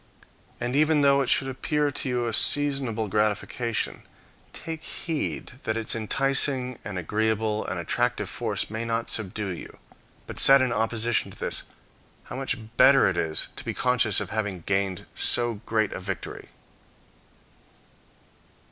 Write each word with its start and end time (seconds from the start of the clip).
And 0.59 0.75
even 0.75 1.01
though 1.01 1.21
it 1.21 1.29
should 1.29 1.47
appear 1.47 1.91
to 1.91 2.09
you 2.09 2.25
a 2.25 2.33
seasonable 2.33 3.07
gratification, 3.07 4.01
take 4.51 4.81
heed 4.83 5.51
that 5.63 5.77
its 5.77 5.95
enticing, 5.95 6.79
and 6.83 6.97
agreeable 6.97 7.63
and 7.67 7.79
attractive 7.79 8.27
force 8.27 8.71
may 8.71 8.83
not 8.83 9.11
subdue 9.11 9.51
you; 9.53 9.77
but 10.25 10.39
set 10.39 10.59
in 10.59 10.73
opposition 10.73 11.29
to 11.29 11.37
this 11.37 11.65
how 12.23 12.35
much 12.35 12.57
better 12.77 13.05
it 13.07 13.15
is 13.15 13.49
to 13.57 13.63
be 13.63 13.75
conscious 13.75 14.19
of 14.19 14.31
having 14.31 14.61
gained 14.61 15.05
so 15.13 15.61
great 15.67 15.91
a 15.93 15.99
victory. 15.99 16.49